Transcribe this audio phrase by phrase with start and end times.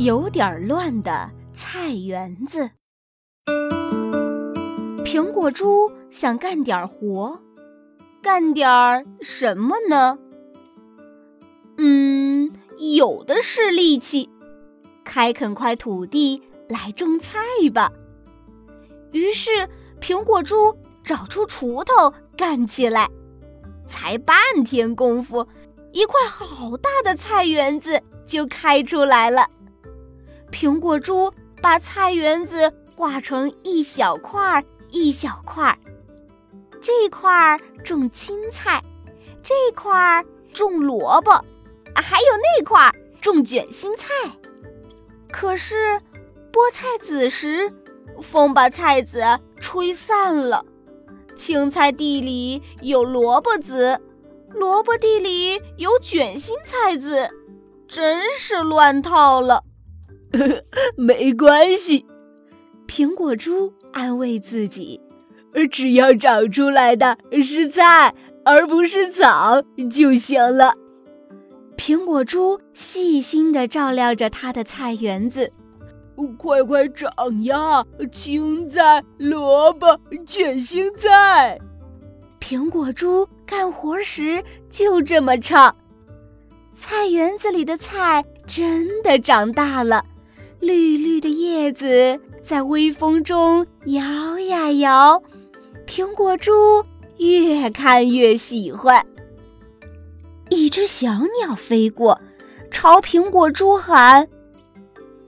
[0.00, 2.70] 有点乱的菜园子。
[5.04, 7.38] 苹果猪想干点活，
[8.22, 10.18] 干点儿什么呢？
[11.76, 12.50] 嗯，
[12.96, 14.30] 有的是力气，
[15.04, 17.38] 开垦块土地来种菜
[17.74, 17.92] 吧。
[19.12, 19.68] 于是，
[20.00, 23.06] 苹果猪找出锄头干起来。
[23.86, 25.46] 才半天功夫，
[25.92, 29.46] 一块好大的菜园子就开出来了。
[30.50, 31.32] 苹果猪
[31.62, 35.78] 把菜园子划成一小块儿一小块儿，
[36.80, 38.82] 这块儿种青菜，
[39.42, 41.30] 这块儿种萝卜，
[41.94, 44.06] 还有那块儿种卷心菜。
[45.30, 46.00] 可是
[46.52, 47.72] 菠菜籽时，
[48.20, 49.22] 风把菜籽
[49.60, 50.64] 吹散了。
[51.36, 54.00] 青菜地里有萝卜籽，
[54.48, 57.30] 萝卜地里有卷心菜籽，
[57.86, 59.62] 真是乱套了。
[60.96, 62.06] 没关系，
[62.86, 65.00] 苹果猪安慰自己，
[65.70, 68.14] 只要长出来的是菜，
[68.44, 70.74] 而不是草就行了。
[71.76, 75.52] 苹果猪细心地照料着它的菜园子。
[76.36, 77.10] 快快长
[77.44, 77.82] 呀！
[78.12, 81.58] 青菜、萝卜、卷心菜。
[82.38, 85.74] 苹果猪干活时就这么唱。
[86.72, 90.04] 菜园子里的菜真的长大了，
[90.60, 95.22] 绿绿的叶子在微风中摇呀摇。
[95.86, 96.52] 苹果猪
[97.16, 99.04] 越看越喜欢。
[100.50, 102.20] 一只小鸟飞过，
[102.70, 104.28] 朝苹果猪喊。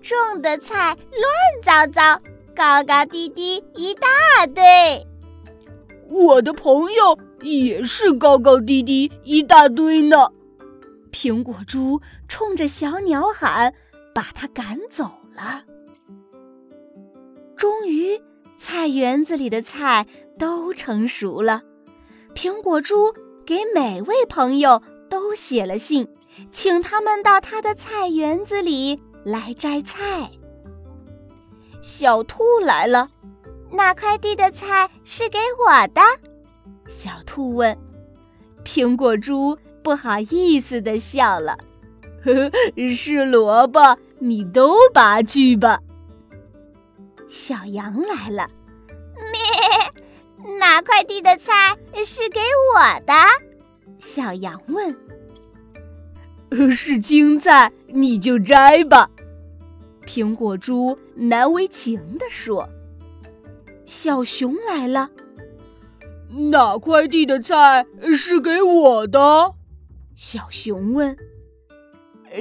[0.00, 2.18] 种的菜乱糟糟，
[2.54, 4.62] 高高低低一大堆。
[6.08, 10.28] 我的朋友也是高高低低一大堆呢。
[11.10, 13.72] 苹果猪冲着小鸟喊，
[14.14, 15.62] 把它赶走了。
[17.56, 18.20] 终于，
[18.56, 20.06] 菜园子里的菜
[20.38, 21.62] 都成熟了。
[22.34, 23.14] 苹果猪
[23.44, 26.08] 给每位朋友都写了信，
[26.50, 29.00] 请他们到他的菜园子里。
[29.24, 30.28] 来摘菜，
[31.80, 33.08] 小兔来了。
[33.70, 36.00] 那块地的菜是给我的。
[36.88, 37.78] 小兔问。
[38.64, 41.56] 苹果猪不好意思的笑了。
[42.24, 45.80] 呵呵，是萝卜，你都拔去吧。
[47.26, 48.48] 小羊来了。
[49.32, 52.38] 咩，哪块地的菜是给
[52.72, 53.12] 我的？
[53.98, 54.96] 小羊问。
[56.70, 59.10] 是青菜，你就摘吧。
[60.06, 62.68] 苹果猪难为情地说
[63.86, 65.10] ：“小熊来了，
[66.50, 67.84] 哪块地的菜
[68.14, 69.54] 是给我的？”
[70.14, 71.16] 小熊问。“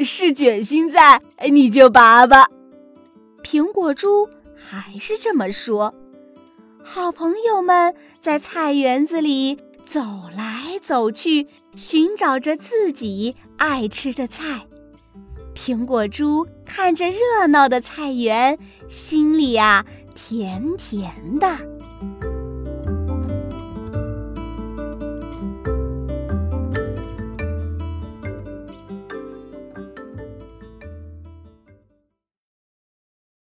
[0.03, 1.21] 是卷心菜，
[1.51, 2.47] 你就拔吧。”
[3.43, 5.93] 苹果猪还是这么说。
[6.83, 10.01] 好朋友们在菜园子里走
[10.35, 14.67] 来走去，寻找着自己爱吃的菜。
[15.53, 19.85] 苹果猪看着热闹的菜园，心里啊
[20.15, 21.57] 甜甜的。